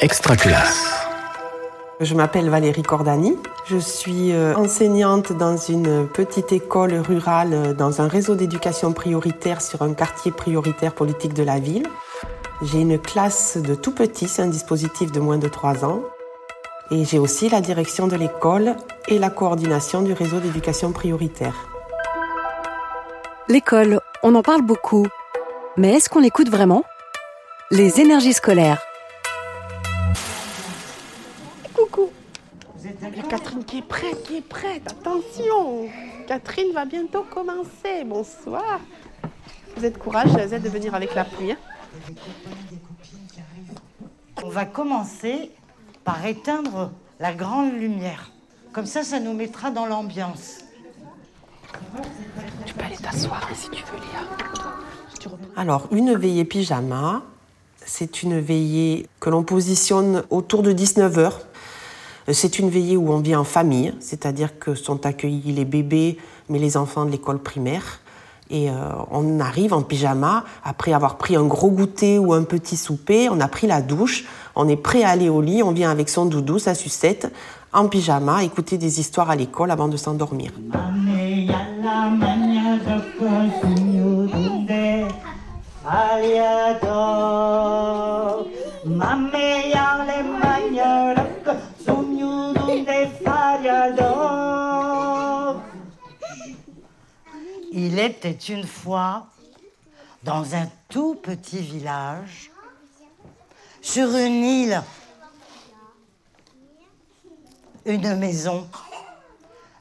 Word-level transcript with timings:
Extraculasse. 0.00 0.94
Je 2.00 2.14
m'appelle 2.14 2.48
Valérie 2.48 2.82
Cordani. 2.82 3.36
Je 3.66 3.76
suis 3.76 4.32
euh, 4.32 4.56
enseignante 4.56 5.34
dans 5.34 5.58
une 5.58 6.08
petite 6.08 6.52
école 6.52 6.94
rurale 6.94 7.52
euh, 7.52 7.74
dans 7.74 8.00
un 8.00 8.08
réseau 8.08 8.34
d'éducation 8.34 8.94
prioritaire 8.94 9.60
sur 9.60 9.82
un 9.82 9.92
quartier 9.92 10.32
prioritaire 10.32 10.94
politique 10.94 11.34
de 11.34 11.42
la 11.42 11.58
ville. 11.58 11.86
J'ai 12.62 12.80
une 12.80 12.98
classe 12.98 13.58
de 13.58 13.74
tout 13.74 13.92
petits, 13.92 14.26
c'est 14.26 14.40
un 14.40 14.46
dispositif 14.46 15.12
de 15.12 15.20
moins 15.20 15.36
de 15.36 15.48
3 15.48 15.84
ans. 15.84 16.00
Et 16.90 17.04
j'ai 17.04 17.18
aussi 17.18 17.50
la 17.50 17.60
direction 17.60 18.06
de 18.06 18.16
l'école 18.16 18.76
et 19.06 19.18
la 19.18 19.28
coordination 19.28 20.00
du 20.00 20.14
réseau 20.14 20.40
d'éducation 20.40 20.92
prioritaire. 20.92 21.68
L'école, 23.48 24.00
on 24.22 24.34
en 24.34 24.42
parle 24.42 24.62
beaucoup. 24.62 25.06
Mais 25.76 25.92
est-ce 25.92 26.08
qu'on 26.08 26.20
l'écoute 26.20 26.48
vraiment? 26.48 26.84
Les 27.70 28.00
énergies 28.00 28.32
scolaires. 28.32 28.80
Catherine 33.30 33.64
qui 33.64 33.78
est 33.78 33.82
prête, 33.82 34.24
qui 34.24 34.38
est 34.38 34.40
prête. 34.40 34.82
Attention. 34.90 35.88
Catherine 36.26 36.72
va 36.74 36.84
bientôt 36.84 37.22
commencer. 37.22 38.02
Bonsoir. 38.04 38.80
Vous 39.76 39.84
êtes 39.84 39.98
courageuse 39.98 40.50
de 40.50 40.68
venir 40.68 40.96
avec 40.96 41.14
la 41.14 41.24
pluie. 41.24 41.52
hein 41.52 41.56
On 44.42 44.48
va 44.48 44.64
commencer 44.64 45.52
par 46.02 46.26
éteindre 46.26 46.90
la 47.20 47.32
grande 47.32 47.72
lumière. 47.72 48.32
Comme 48.72 48.86
ça, 48.86 49.04
ça 49.04 49.20
nous 49.20 49.32
mettra 49.32 49.70
dans 49.70 49.86
l'ambiance. 49.86 50.64
Tu 52.66 52.74
peux 52.74 52.84
aller 52.84 52.96
t'asseoir 52.96 53.48
si 53.54 53.70
tu 53.70 53.84
veux, 53.84 53.98
Léa. 53.98 55.30
Alors, 55.56 55.86
une 55.92 56.16
veillée 56.16 56.44
pyjama, 56.44 57.22
c'est 57.76 58.24
une 58.24 58.40
veillée 58.40 59.06
que 59.20 59.30
l'on 59.30 59.44
positionne 59.44 60.24
autour 60.30 60.64
de 60.64 60.72
19 60.72 61.18
heures. 61.18 61.40
C'est 62.32 62.58
une 62.58 62.70
veillée 62.70 62.96
où 62.96 63.12
on 63.12 63.18
vient 63.18 63.40
en 63.40 63.44
famille, 63.44 63.92
c'est-à-dire 64.00 64.58
que 64.58 64.74
sont 64.74 65.06
accueillis 65.06 65.52
les 65.52 65.64
bébés, 65.64 66.18
mais 66.48 66.58
les 66.58 66.76
enfants 66.76 67.04
de 67.04 67.10
l'école 67.10 67.38
primaire. 67.38 68.00
Et 68.50 68.68
euh, 68.68 68.74
on 69.10 69.38
arrive 69.38 69.72
en 69.72 69.82
pyjama 69.82 70.44
après 70.64 70.92
avoir 70.92 71.16
pris 71.16 71.36
un 71.36 71.44
gros 71.44 71.70
goûter 71.70 72.18
ou 72.18 72.32
un 72.32 72.42
petit 72.42 72.76
souper, 72.76 73.28
on 73.30 73.40
a 73.40 73.46
pris 73.46 73.68
la 73.68 73.80
douche, 73.80 74.24
on 74.56 74.68
est 74.68 74.76
prêt 74.76 75.04
à 75.04 75.10
aller 75.10 75.28
au 75.28 75.40
lit, 75.40 75.62
on 75.62 75.70
vient 75.70 75.90
avec 75.90 76.08
son 76.08 76.26
doudou, 76.26 76.58
sa 76.58 76.74
sucette, 76.74 77.32
en 77.72 77.86
pyjama, 77.86 78.42
écouter 78.42 78.76
des 78.76 78.98
histoires 78.98 79.30
à 79.30 79.36
l'école 79.36 79.70
avant 79.70 79.86
de 79.86 79.96
s'endormir. 79.96 80.50
Il 97.72 97.98
était 97.98 98.32
une 98.32 98.66
fois 98.66 99.26
dans 100.22 100.54
un 100.54 100.68
tout 100.88 101.14
petit 101.14 101.58
village, 101.58 102.50
sur 103.80 104.08
une 104.08 104.44
île, 104.44 104.82
une 107.86 108.16
maison, 108.16 108.66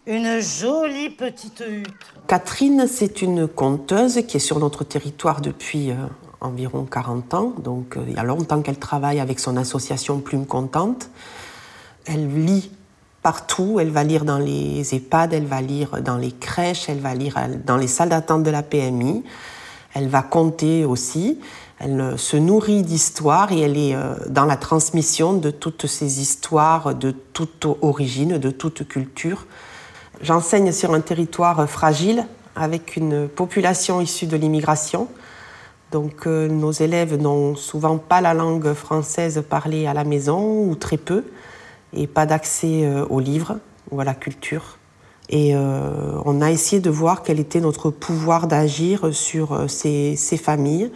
une 0.05 0.39
jolie 0.39 1.09
petite 1.09 1.63
hutte. 1.67 1.87
Catherine, 2.27 2.87
c'est 2.87 3.21
une 3.21 3.47
conteuse 3.47 4.21
qui 4.27 4.37
est 4.37 4.39
sur 4.39 4.59
notre 4.59 4.83
territoire 4.83 5.41
depuis 5.41 5.91
euh, 5.91 5.95
environ 6.41 6.85
40 6.85 7.33
ans. 7.33 7.53
Donc, 7.57 7.97
euh, 7.97 8.05
il 8.07 8.13
y 8.13 8.17
a 8.17 8.23
longtemps 8.23 8.61
qu'elle 8.61 8.79
travaille 8.79 9.19
avec 9.19 9.39
son 9.39 9.57
association 9.57 10.19
Plume 10.19 10.45
Contente. 10.45 11.09
Elle 12.05 12.45
lit 12.45 12.71
partout. 13.21 13.79
Elle 13.79 13.91
va 13.91 14.03
lire 14.03 14.25
dans 14.25 14.39
les 14.39 14.95
EHPAD, 14.95 15.33
elle 15.33 15.45
va 15.45 15.61
lire 15.61 16.02
dans 16.02 16.17
les 16.17 16.31
crèches, 16.31 16.89
elle 16.89 16.99
va 16.99 17.13
lire 17.13 17.37
dans 17.65 17.77
les 17.77 17.87
salles 17.87 18.09
d'attente 18.09 18.43
de 18.43 18.52
la 18.52 18.63
PMI. 18.63 19.23
Elle 19.93 20.07
va 20.07 20.21
compter 20.21 20.85
aussi. 20.85 21.39
Elle 21.79 22.17
se 22.17 22.35
nourrit 22.35 22.83
d'histoires 22.83 23.52
et 23.52 23.61
elle 23.61 23.77
est 23.77 23.95
euh, 23.95 24.15
dans 24.27 24.45
la 24.45 24.58
transmission 24.58 25.33
de 25.33 25.49
toutes 25.49 25.87
ces 25.87 26.19
histoires 26.19 26.93
de 26.93 27.11
toute 27.11 27.65
origine, 27.81 28.37
de 28.37 28.52
toute 28.52 28.85
culture. 28.87 29.45
J'enseigne 30.21 30.73
sur 30.73 30.93
un 30.93 30.99
territoire 30.99 31.69
fragile 31.69 32.25
avec 32.58 32.97
une 32.97 33.29
population 33.29 34.02
issue 34.02 34.25
de 34.25 34.35
l'immigration. 34.35 35.08
Donc 35.91 36.27
euh, 36.27 36.49
nos 36.49 36.71
élèves 36.71 37.15
n'ont 37.15 37.55
souvent 37.55 37.97
pas 37.97 38.19
la 38.19 38.33
langue 38.33 38.73
française 38.73 39.41
parlée 39.49 39.87
à 39.87 39.93
la 39.93 40.03
maison 40.03 40.67
ou 40.67 40.75
très 40.75 40.97
peu 40.97 41.23
et 41.94 42.08
pas 42.08 42.26
d'accès 42.26 42.86
euh, 42.86 43.05
aux 43.10 43.20
livres 43.20 43.58
ou 43.92 44.00
à 44.00 44.04
la 44.04 44.14
culture. 44.14 44.77
Et 45.30 45.55
euh, 45.55 46.20
on 46.26 46.42
a 46.42 46.50
essayé 46.50 46.82
de 46.82 46.89
voir 46.89 47.22
quel 47.22 47.39
était 47.39 47.61
notre 47.61 47.92
pouvoir 47.92 48.48
d'agir 48.48 49.14
sur 49.14 49.54
euh, 49.54 49.67
ces, 49.67 50.16
ces 50.16 50.38
familles, 50.38 50.92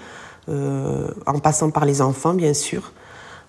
euh, 0.49 1.07
en 1.25 1.39
passant 1.39 1.69
par 1.69 1.85
les 1.85 2.01
enfants 2.01 2.33
bien 2.33 2.53
sûr, 2.53 2.91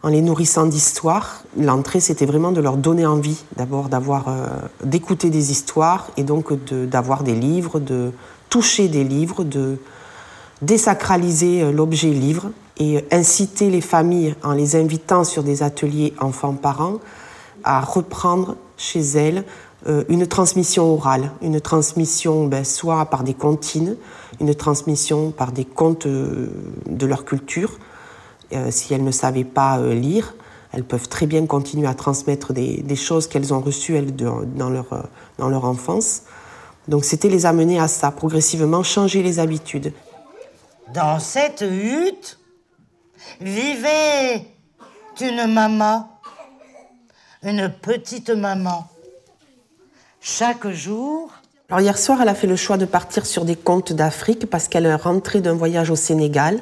en 0.02 0.08
les 0.08 0.20
nourrissant 0.20 0.66
d'histoires. 0.66 1.42
L'entrée, 1.58 2.00
c'était 2.00 2.26
vraiment 2.26 2.52
de 2.52 2.60
leur 2.60 2.76
donner 2.76 3.06
envie, 3.06 3.42
d'abord 3.56 3.88
d'avoir, 3.88 4.28
euh, 4.28 4.46
d'écouter 4.84 5.30
des 5.30 5.50
histoires 5.50 6.08
et 6.18 6.22
donc 6.22 6.52
d'avoir 6.70 7.22
des 7.22 7.34
livres, 7.34 7.80
de 7.80 8.12
toucher 8.50 8.88
des 8.88 9.04
livres, 9.04 9.42
de 9.42 9.78
désacraliser 10.60 11.62
euh, 11.62 11.72
l'objet 11.72 12.10
livre 12.10 12.50
et 12.78 13.04
inciter 13.10 13.70
les 13.70 13.80
familles 13.80 14.34
en 14.42 14.52
les 14.52 14.76
invitant 14.76 15.24
sur 15.24 15.42
des 15.42 15.62
ateliers 15.62 16.12
enfants-parents 16.20 16.98
à 17.64 17.80
reprendre 17.80 18.56
chez 18.76 19.00
elles 19.00 19.44
euh, 19.86 20.04
une 20.08 20.26
transmission 20.26 20.94
orale, 20.94 21.30
une 21.42 21.60
transmission 21.60 22.46
ben, 22.46 22.64
soit 22.64 23.04
par 23.06 23.22
des 23.22 23.34
comptines, 23.34 23.96
une 24.40 24.54
transmission 24.54 25.30
par 25.30 25.52
des 25.52 25.66
contes 25.66 26.06
euh, 26.06 26.48
de 26.86 27.06
leur 27.06 27.24
culture. 27.24 27.78
Euh, 28.52 28.70
si 28.70 28.94
elles 28.94 29.04
ne 29.04 29.10
savaient 29.10 29.44
pas 29.44 29.78
lire, 29.78 30.34
elles 30.72 30.84
peuvent 30.84 31.08
très 31.08 31.26
bien 31.26 31.44
continuer 31.46 31.86
à 31.86 31.94
transmettre 31.94 32.52
des, 32.52 32.96
choses 32.96 33.26
qu'elles 33.26 33.52
ont 33.52 33.60
reçues 33.60 33.94
elles, 33.94 34.16
dans, 34.16 34.70
leur, 34.70 34.86
dans 35.38 35.48
leur 35.48 35.66
enfance. 35.66 36.22
Donc 36.88 37.04
c'était 37.04 37.28
les 37.28 37.46
amener 37.46 37.78
à 37.78 37.88
ça, 37.88 38.10
progressivement 38.10 38.82
changer 38.82 39.22
les 39.22 39.38
habitudes. 39.38 39.92
Dans 40.94 41.18
cette 41.18 41.62
hutte 41.62 42.38
vivait 43.40 44.46
une 45.20 45.52
maman, 45.52 46.08
une 47.44 47.68
petite 47.68 48.30
maman. 48.30 48.88
Chaque 50.20 50.68
jour, 50.68 51.30
Alors 51.68 51.80
hier 51.80 51.98
soir, 51.98 52.20
elle 52.22 52.28
a 52.28 52.34
fait 52.34 52.46
le 52.46 52.56
choix 52.56 52.76
de 52.76 52.86
partir 52.86 53.26
sur 53.26 53.44
des 53.44 53.56
contes 53.56 53.92
d'Afrique 53.92 54.48
parce 54.48 54.68
qu'elle 54.68 54.86
est 54.86 54.94
rentrée 54.94 55.40
d'un 55.40 55.54
voyage 55.54 55.90
au 55.90 55.96
Sénégal. 55.96 56.60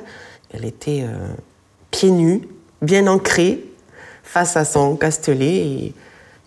Elle 0.52 0.64
était 0.64 1.04
euh, 1.04 1.28
pieds 1.90 2.10
nus, 2.10 2.48
bien 2.82 3.06
ancrée 3.06 3.64
face 4.24 4.56
à 4.56 4.64
son 4.64 4.96
castelet. 4.96 5.56
Et 5.56 5.94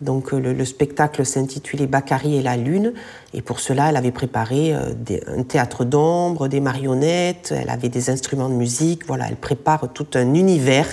donc 0.02 0.34
euh, 0.34 0.40
le, 0.40 0.54
le 0.54 0.66
spectacle 0.66 1.26
s'intitulait 1.26 1.88
Bakary 1.88 2.36
et 2.36 2.42
la 2.42 2.58
lune. 2.58 2.94
Et 3.34 3.42
pour 3.42 3.60
cela, 3.62 3.90
elle 3.90 3.98
avait 3.98 4.12
préparé 4.12 4.76
euh, 4.76 4.94
un 5.28 5.44
théâtre 5.44 5.86
d'ombre, 5.86 6.50
des 6.50 6.60
marionnettes. 6.60 7.54
Elle 7.56 7.70
avait 7.70 7.90
des 7.90 8.10
instruments 8.10 8.50
de 8.50 8.56
musique. 8.56 9.06
Voilà, 9.06 9.28
elle 9.30 9.38
prépare 9.38 9.94
tout 9.94 10.08
un 10.16 10.34
univers 10.34 10.88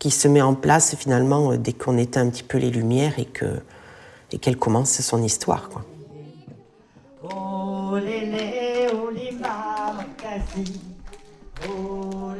qui 0.00 0.10
se 0.10 0.26
met 0.26 0.42
en 0.42 0.54
place 0.54 0.96
finalement 0.96 1.52
euh, 1.52 1.56
dès 1.56 1.72
qu'on 1.72 1.96
éteint 1.96 2.22
un 2.22 2.30
petit 2.30 2.42
peu 2.42 2.58
les 2.58 2.70
lumières 2.70 3.16
et 3.20 3.26
que 3.26 3.46
et 4.32 4.38
qu'elle 4.38 4.56
commence 4.56 5.00
son 5.00 5.22
histoire. 5.22 5.68
Quoi. 5.68 5.82
Oh 7.24 7.98
oh 11.68 11.68
oh. 11.68 12.32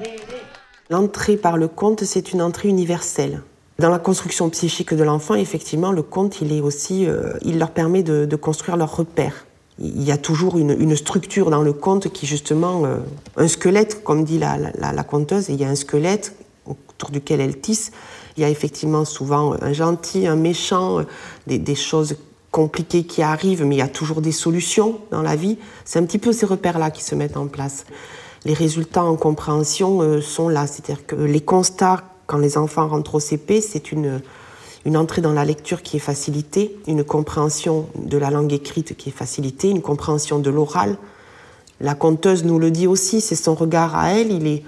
L'entrée 0.89 1.37
par 1.37 1.57
le 1.57 1.69
conte, 1.69 2.05
c'est 2.05 2.33
une 2.33 2.43
entrée 2.43 2.69
universelle. 2.69 3.43
Dans 3.79 3.91
la 3.91 3.99
construction 3.99 4.51
psychique 4.51 4.93
de 4.95 5.03
l'enfant, 5.03 5.35
effectivement, 5.35 5.93
le 5.93 6.03
conte, 6.03 6.41
il 6.43 6.53
est 6.53 6.61
aussi, 6.61 7.07
euh, 7.07 7.33
il 7.43 7.59
leur 7.59 7.71
permet 7.71 8.03
de, 8.03 8.25
de 8.25 8.37
construire 8.37 8.77
leurs 8.77 8.95
repères. 8.97 9.47
Il 9.79 10.03
y 10.03 10.13
a 10.13 10.19
toujours 10.19 10.59
une, 10.59 10.71
une 10.79 10.95
structure 10.97 11.49
dans 11.51 11.63
le 11.63 11.73
conte 11.73 12.13
qui, 12.13 12.27
justement, 12.27 12.85
euh, 12.85 12.99
un 13.37 13.49
squelette, 13.49 14.03
comme 14.05 14.25
dit 14.25 14.39
la, 14.39 14.59
la- 14.59 14.73
la, 14.79 14.93
la 14.93 15.03
conteuse, 15.05 15.49
il 15.49 15.57
y 15.57 15.65
a 15.65 15.69
un 15.69 15.75
squelette 15.75 16.35
autour 17.01 17.11
duquel 17.11 17.41
elle 17.41 17.59
tisse. 17.59 17.93
Il 18.37 18.43
y 18.43 18.45
a 18.45 18.51
effectivement 18.51 19.05
souvent 19.05 19.55
un 19.61 19.73
gentil, 19.73 20.27
un 20.27 20.37
méchant, 20.37 21.01
euh, 21.01 21.03
des, 21.47 21.59
des 21.59 21.75
choses 21.75 22.17
compliquées 22.51 23.05
qui 23.05 23.23
arrivent, 23.23 23.65
mais 23.65 23.77
il 23.77 23.79
y 23.79 23.83
a 23.83 23.89
toujours 23.89 24.21
des 24.21 24.33
solutions 24.33 24.99
dans 25.11 25.23
la 25.23 25.37
vie. 25.37 25.57
C'est 25.85 25.99
un 25.99 26.05
petit 26.05 26.19
peu 26.19 26.33
ces 26.33 26.47
repères-là 26.47 26.91
qui 26.91 27.03
se 27.03 27.15
mettent 27.15 27.37
en 27.37 27.47
place. 27.47 27.87
Les 28.45 28.55
résultats 28.55 29.05
en 29.05 29.17
compréhension 29.17 30.03
euh, 30.03 30.21
sont 30.21 30.49
là, 30.49 30.67
c'est-à-dire 30.67 31.07
que 31.07 31.17
les 31.17 31.41
constats 31.41 32.05
quand 32.27 32.39
les 32.39 32.59
enfants 32.59 32.87
rentrent 32.87 33.17
au 33.17 33.21
CP, 33.21 33.61
c'est 33.61 33.91
une, 33.91 34.21
une 34.85 34.97
entrée 34.97 35.21
dans 35.21 35.33
la 35.33 35.45
lecture 35.45 35.83
qui 35.83 35.97
est 35.97 36.01
facilitée, 36.01 36.77
une 36.87 37.03
compréhension 37.03 37.87
de 37.97 38.19
la 38.19 38.31
langue 38.31 38.53
écrite 38.53 38.97
qui 38.97 39.09
est 39.09 39.13
facilitée, 39.13 39.69
une 39.69 39.83
compréhension 39.83 40.39
de 40.39 40.49
l'oral. 40.49 40.97
La 41.81 41.95
conteuse 41.95 42.45
nous 42.45 42.61
le 42.61 42.71
dit 42.71 42.87
aussi, 42.87 43.21
c'est 43.21 43.35
son 43.35 43.55
regard 43.55 43.97
à 43.97 44.13
elle, 44.13 44.31
il 44.31 44.47
est, 44.47 44.63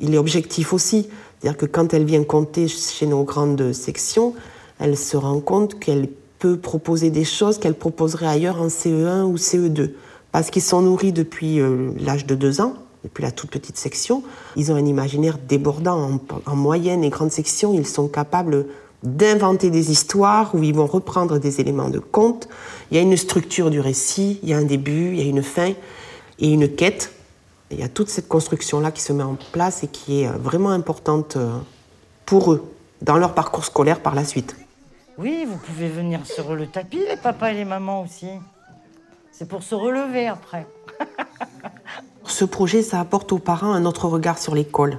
il 0.00 0.14
est 0.14 0.18
objectif 0.18 0.72
aussi. 0.72 1.08
C'est-à-dire 1.42 1.58
que 1.58 1.66
quand 1.66 1.92
elle 1.92 2.04
vient 2.04 2.22
compter 2.22 2.68
chez 2.68 3.06
nos 3.06 3.24
grandes 3.24 3.72
sections, 3.72 4.34
elle 4.78 4.96
se 4.96 5.16
rend 5.16 5.40
compte 5.40 5.80
qu'elle 5.80 6.08
peut 6.38 6.56
proposer 6.56 7.10
des 7.10 7.24
choses 7.24 7.58
qu'elle 7.58 7.74
proposerait 7.74 8.28
ailleurs 8.28 8.62
en 8.62 8.68
CE1 8.68 9.22
ou 9.24 9.36
CE2. 9.36 9.90
Parce 10.30 10.50
qu'ils 10.50 10.62
sont 10.62 10.82
nourris 10.82 11.12
depuis 11.12 11.60
euh, 11.60 11.90
l'âge 11.98 12.26
de 12.26 12.36
2 12.36 12.60
ans, 12.60 12.74
depuis 13.02 13.22
la 13.22 13.32
toute 13.32 13.50
petite 13.50 13.76
section. 13.76 14.22
Ils 14.54 14.70
ont 14.70 14.76
un 14.76 14.86
imaginaire 14.86 15.36
débordant. 15.36 16.20
En, 16.46 16.54
moyenne 16.54 17.02
et 17.02 17.10
grande 17.10 17.32
section, 17.32 17.74
ils 17.74 17.88
sont 17.88 18.06
capables 18.06 18.66
d'inventer 19.02 19.70
des 19.70 19.90
histoires 19.90 20.54
où 20.54 20.62
ils 20.62 20.74
vont 20.74 20.86
reprendre 20.86 21.38
des 21.38 21.60
éléments 21.60 21.88
de 21.88 21.98
conte. 21.98 22.48
Il 22.90 22.96
y 22.96 23.00
a 23.00 23.02
une 23.02 23.16
structure 23.16 23.68
du 23.70 23.80
récit, 23.80 24.38
il 24.44 24.48
y 24.48 24.52
a 24.52 24.58
un 24.58 24.64
début, 24.64 25.08
il 25.08 25.18
y 25.18 25.22
a 25.22 25.28
une 25.28 25.42
fin 25.42 25.72
et 26.38 26.48
une 26.48 26.68
quête. 26.68 27.12
Il 27.72 27.80
y 27.80 27.82
a 27.82 27.88
toute 27.88 28.10
cette 28.10 28.28
construction-là 28.28 28.90
qui 28.90 29.00
se 29.00 29.14
met 29.14 29.22
en 29.22 29.36
place 29.52 29.82
et 29.82 29.88
qui 29.88 30.22
est 30.22 30.28
euh, 30.28 30.32
vraiment 30.32 30.70
importante 30.70 31.36
euh, 31.36 31.58
pour 32.26 32.52
eux, 32.52 32.70
dans 33.00 33.16
leur 33.16 33.34
parcours 33.34 33.64
scolaire 33.64 34.00
par 34.00 34.14
la 34.14 34.24
suite. 34.24 34.56
Oui, 35.16 35.46
vous 35.48 35.56
pouvez 35.56 35.88
venir 35.88 36.26
sur 36.26 36.54
le 36.54 36.66
tapis, 36.66 37.00
les 37.08 37.16
papas 37.16 37.50
et 37.50 37.54
les 37.54 37.64
mamans 37.64 38.02
aussi. 38.02 38.28
C'est 39.30 39.48
pour 39.48 39.62
se 39.62 39.74
relever 39.74 40.28
après. 40.28 40.66
Ce 42.24 42.44
projet, 42.44 42.82
ça 42.82 43.00
apporte 43.00 43.32
aux 43.32 43.38
parents 43.38 43.72
un 43.72 43.86
autre 43.86 44.06
regard 44.06 44.38
sur 44.38 44.54
l'école. 44.54 44.98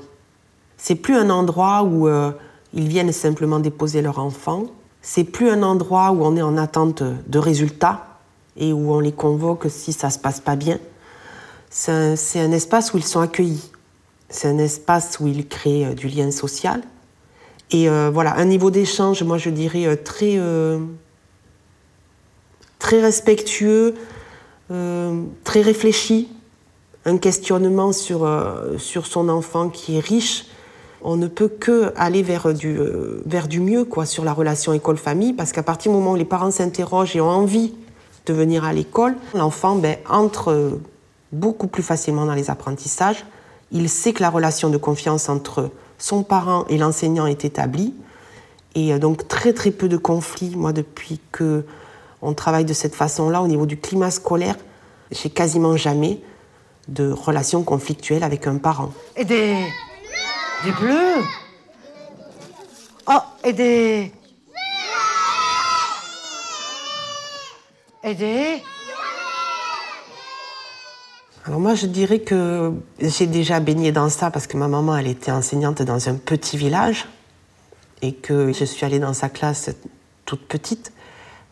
C'est 0.78 0.96
plus 0.96 1.16
un 1.16 1.30
endroit 1.30 1.84
où 1.84 2.08
euh, 2.08 2.31
ils 2.74 2.88
viennent 2.88 3.12
simplement 3.12 3.60
déposer 3.60 4.02
leur 4.02 4.18
enfant. 4.18 4.64
C'est 5.02 5.24
plus 5.24 5.50
un 5.50 5.62
endroit 5.62 6.12
où 6.12 6.26
on 6.26 6.36
est 6.36 6.42
en 6.42 6.58
attente 6.58 7.04
de 7.04 7.40
résultats 7.40 8.08
et 8.58 8.74
où 8.74 8.94
on 8.94 9.00
les 9.00 9.12
convoque 9.12 9.68
si 9.69 9.94
ça 9.94 10.10
se 10.10 10.18
passe 10.18 10.40
pas 10.40 10.56
bien. 10.56 10.80
C'est 11.75 12.40
un, 12.40 12.52
espace 12.52 12.94
où 12.94 12.98
ils 12.98 13.04
sont 13.04 13.20
accueillis. 13.20 13.72
C'est 14.30 14.48
un 14.48 14.60
espace 14.60 15.20
où 15.20 15.28
ils 15.28 15.48
créent 15.48 15.86
euh, 15.86 15.94
du 15.94 16.08
lien 16.08 16.30
social. 16.31 16.81
Et 17.72 17.90
euh, 17.90 18.12
voilà, 18.14 18.38
un 18.38 18.46
niveau 18.46 18.70
d'échange, 18.70 19.24
moi 19.24 19.38
je 19.38 19.50
dirais 19.50 19.98
très, 19.98 20.40
très 22.78 23.02
respectueux, 23.02 23.96
très 24.70 25.62
réfléchi, 25.62 26.30
un 27.06 27.18
questionnement 27.18 27.92
sur, 27.92 28.26
euh, 28.26 28.78
sur 28.78 29.08
son 29.08 29.30
enfant 29.30 29.69
qui 29.69 29.98
est 29.98 30.00
riche, 30.00 30.46
on 31.02 31.18
ne 31.18 31.28
peut 31.28 31.50
que 31.50 31.92
aller 31.98 32.24
vers 32.24 32.54
du, 32.54 32.78
euh, 32.78 33.22
vers 33.26 33.48
du 33.48 33.60
mieux 33.60 33.84
quoi, 33.84 34.06
sur 34.06 34.24
la 34.24 34.31
relation 34.31 34.72
école-famille, 34.72 35.34
parce 35.34 35.52
qu'à 35.52 35.64
partir 35.64 35.92
du 35.92 35.98
moment 35.98 36.14
où 36.14 36.16
les 36.16 36.26
parents 36.26 36.52
s'interrogent 36.52 37.16
et 37.16 37.22
ont 37.22 37.30
envie 37.30 37.74
de 38.26 38.34
venir 38.34 38.64
à 38.64 38.72
l'école, 38.72 39.16
l'enfant 39.34 39.76
ben, 39.76 39.98
entre 40.10 40.80
beaucoup 41.33 41.68
plus 41.68 41.83
facilement 41.83 42.25
dans 42.25 42.35
les 42.35 42.50
apprentissages. 42.50 43.25
Il 43.71 43.89
sait 43.89 44.13
que 44.13 44.21
la 44.21 44.30
relation 44.30 44.69
de 44.69 44.77
confiance 44.77 45.27
entre 45.27 45.71
son 45.97 46.24
parent 46.24 46.65
et 46.69 46.77
l'enseignant 46.77 47.25
est 47.25 47.44
établie. 47.44 47.94
Et 48.75 48.94
euh, 48.94 49.00
donc 49.00 49.27
très 49.27 49.51
très 49.53 49.71
peu 49.71 49.89
de 49.89 49.97
conflits. 49.97 50.56
Moi, 50.56 50.71
depuis 50.71 51.19
que 51.31 51.65
on 52.21 52.33
travaille 52.33 52.65
de 52.65 52.74
cette 52.74 52.95
façon-là, 52.95 53.41
au 53.41 53.47
niveau 53.47 53.65
du 53.65 53.77
climat 53.77 54.09
scolaire, 54.09 54.56
j'ai 55.12 55.30
quasiment 55.30 55.75
jamais 55.75 56.21
de 56.88 57.12
relations 57.12 57.63
conflictuelles 57.63 58.24
avec 58.24 58.47
un 58.47 58.57
parent. 58.57 58.94
Et 59.18 59.25
des. 59.25 59.57
bleus? 60.80 61.24
Oh, 63.07 63.19
et. 63.44 64.12
Alors 71.45 71.60
moi 71.60 71.75
je 71.75 71.88
dirais 71.88 72.19
que 72.19 72.72
j'ai 73.00 73.28
déjà 73.28 73.60
baigné 73.60 73.92
dans 73.92 74.07
ça 74.07 74.31
parce 74.31 74.48
que 74.48 74.56
ma 74.56 74.69
maman 74.69 74.95
elle 74.95 75.07
était 75.07 75.31
enseignante 75.31 75.81
dans 75.81 76.07
un 76.07 76.16
petit 76.16 76.56
village 76.56 77.06
et 78.01 78.13
que 78.13 78.54
je 78.54 78.63
suis 78.63 78.86
allée 78.86 79.00
dans 79.00 79.12
sa 79.13 79.28
classe 79.28 79.69
toute 80.25 80.48
petite. 80.48 80.94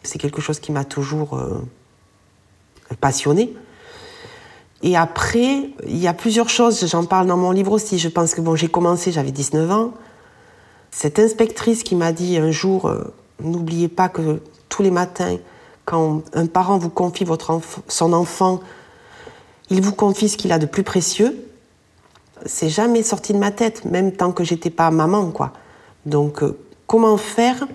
C'est 0.03 0.17
quelque 0.17 0.39
chose 0.39 0.61
qui 0.61 0.71
m'a 0.71 0.85
toujours 0.85 1.37
euh, 1.37 1.61
passionnée. 3.01 3.53
Et 4.81 4.95
après, 4.95 5.69
il 5.85 5.97
y 5.97 6.07
a 6.07 6.13
plusieurs 6.13 6.49
choses, 6.49 6.87
j'en 6.87 7.05
parle 7.05 7.27
dans 7.27 7.37
mon 7.37 7.51
livre 7.51 7.73
aussi. 7.73 7.99
Je 7.99 8.07
pense 8.07 8.33
que 8.33 8.41
bon, 8.41 8.55
j'ai 8.55 8.69
commencé, 8.69 9.11
j'avais 9.11 9.31
19 9.31 9.69
ans. 9.71 9.93
Cette 10.89 11.19
inspectrice 11.19 11.83
qui 11.83 11.95
m'a 11.95 12.13
dit 12.13 12.37
un 12.37 12.51
jour, 12.51 12.87
euh, 12.87 13.13
n'oubliez 13.41 13.89
pas 13.89 14.07
que 14.09 14.41
tous 14.69 14.83
les 14.83 14.91
matins, 14.91 15.37
quand 15.85 16.23
un 16.33 16.47
parent 16.47 16.77
vous 16.77 16.89
confie 16.89 17.25
votre 17.25 17.59
son 17.87 18.13
enfant, 18.13 18.61
il 19.71 19.81
vous 19.81 19.93
confie 19.93 20.29
ce 20.29 20.37
qu'il 20.37 20.51
a 20.51 20.59
de 20.59 20.67
plus 20.67 20.83
précieux. 20.83 21.47
C'est 22.45 22.69
jamais 22.69 23.01
sorti 23.01 23.33
de 23.33 23.37
ma 23.39 23.51
tête, 23.51 23.85
même 23.85 24.11
tant 24.11 24.31
que 24.31 24.43
j'étais 24.43 24.69
pas 24.69 24.91
maman, 24.91 25.31
quoi. 25.31 25.53
Donc, 26.05 26.43
euh, 26.43 26.57
comment 26.87 27.17
faire 27.17 27.67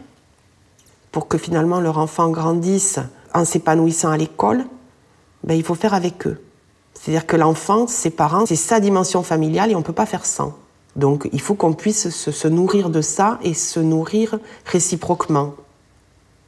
pour 1.11 1.27
que 1.27 1.39
finalement 1.39 1.81
leur 1.81 1.99
enfant 1.99 2.29
grandisse 2.29 2.99
en 3.33 3.45
s'épanouissant 3.45 4.11
à 4.11 4.17
l'école? 4.17 4.65
Ben, 5.43 5.55
Il 5.55 5.65
faut 5.65 5.75
faire 5.75 5.95
avec 5.95 6.27
eux. 6.27 6.41
C'est-à-dire 6.95 7.27
que 7.27 7.37
l'enfant, 7.37 7.87
ses 7.87 8.11
parents, 8.11 8.47
c'est 8.47 8.57
sa 8.57 8.79
dimension 8.79 9.23
familiale 9.23 9.71
et 9.71 9.75
on 9.75 9.81
ne 9.81 9.85
peut 9.85 9.93
pas 9.93 10.07
faire 10.07 10.27
sans. 10.27 10.55
Donc 10.97 11.29
il 11.33 11.41
faut 11.41 11.55
qu'on 11.55 11.75
puisse 11.75 12.09
se, 12.09 12.49
nourrir 12.49 12.91
de 12.91 13.01
ça 13.03 13.39
et 13.43 13.55
se 13.55 13.81
nourrir 13.81 14.39
réciproquement 14.65 15.55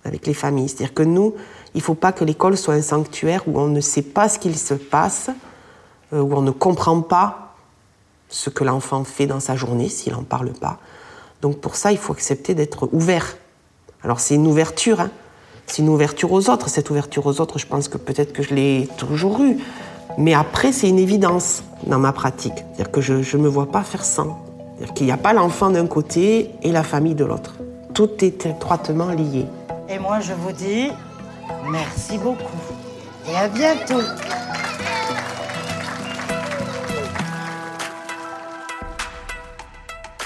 avec 0.04 0.26
les 0.26 0.34
familles. 0.34 0.68
C'est-à-dire 0.68 0.94
que 0.94 1.02
nous, 1.02 1.34
il 1.78 1.80
ne 1.80 1.84
faut 1.84 1.94
pas 1.94 2.10
que 2.10 2.24
l'école 2.24 2.56
soit 2.56 2.74
un 2.74 2.82
sanctuaire 2.82 3.44
où 3.46 3.56
on 3.56 3.68
ne 3.68 3.80
sait 3.80 4.02
pas 4.02 4.28
ce 4.28 4.40
qu'il 4.40 4.58
se 4.58 4.74
passe, 4.74 5.30
euh, 6.12 6.20
où 6.20 6.34
on 6.34 6.42
ne 6.42 6.50
comprend 6.50 7.02
pas 7.02 7.54
ce 8.28 8.50
que 8.50 8.64
l'enfant 8.64 9.04
fait 9.04 9.26
dans 9.26 9.38
sa 9.38 9.54
journée 9.54 9.88
s'il 9.88 10.12
n'en 10.12 10.24
parle 10.24 10.50
pas. 10.54 10.78
Donc 11.40 11.60
pour 11.60 11.76
ça, 11.76 11.92
il 11.92 11.98
faut 11.98 12.12
accepter 12.12 12.56
d'être 12.56 12.88
ouvert. 12.90 13.36
Alors 14.02 14.18
c'est 14.18 14.34
une 14.34 14.48
ouverture, 14.48 14.98
hein. 14.98 15.10
c'est 15.68 15.82
une 15.82 15.88
ouverture 15.88 16.32
aux 16.32 16.50
autres. 16.50 16.68
Cette 16.68 16.90
ouverture 16.90 17.24
aux 17.26 17.40
autres, 17.40 17.60
je 17.60 17.66
pense 17.68 17.86
que 17.86 17.96
peut-être 17.96 18.32
que 18.32 18.42
je 18.42 18.54
l'ai 18.54 18.88
toujours 18.96 19.40
eue. 19.40 19.58
Mais 20.18 20.34
après, 20.34 20.72
c'est 20.72 20.88
une 20.88 20.98
évidence 20.98 21.62
dans 21.86 22.00
ma 22.00 22.10
pratique. 22.10 22.56
C'est-à-dire 22.56 22.90
que 22.90 23.00
je 23.00 23.36
ne 23.36 23.42
me 23.44 23.48
vois 23.48 23.70
pas 23.70 23.84
faire 23.84 24.04
sans. 24.04 24.44
C'est-à-dire 24.74 24.94
qu'il 24.94 25.06
n'y 25.06 25.12
a 25.12 25.16
pas 25.16 25.32
l'enfant 25.32 25.70
d'un 25.70 25.86
côté 25.86 26.50
et 26.60 26.72
la 26.72 26.82
famille 26.82 27.14
de 27.14 27.24
l'autre. 27.24 27.54
Tout 27.94 28.24
est 28.24 28.46
étroitement 28.46 29.10
lié. 29.10 29.46
Et 29.88 30.00
moi, 30.00 30.18
je 30.18 30.32
vous 30.32 30.50
dis 30.50 30.90
merci 31.70 32.18
beaucoup. 32.18 32.60
Et 33.28 33.36
à 33.36 33.48
bientôt. 33.48 34.00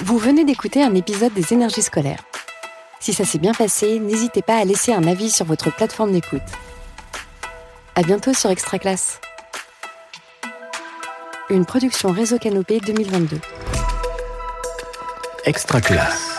Vous 0.00 0.18
venez 0.18 0.44
d'écouter 0.44 0.82
un 0.82 0.94
épisode 0.94 1.32
des 1.32 1.52
énergies 1.52 1.82
scolaires. 1.82 2.22
Si 3.00 3.12
ça 3.12 3.24
s'est 3.24 3.38
bien 3.38 3.52
passé, 3.52 3.98
n'hésitez 3.98 4.42
pas 4.42 4.56
à 4.56 4.64
laisser 4.64 4.92
un 4.92 5.06
avis 5.06 5.30
sur 5.30 5.46
votre 5.46 5.74
plateforme 5.74 6.12
d'écoute. 6.12 6.40
À 7.94 8.02
bientôt 8.02 8.32
sur 8.32 8.50
Extra 8.50 8.78
Classe 8.78 9.20
une 11.52 11.66
production 11.66 12.10
Réseau 12.10 12.38
Canopé 12.38 12.80
2022. 12.80 13.38
Extra 15.44 15.80
classe. 15.80 16.31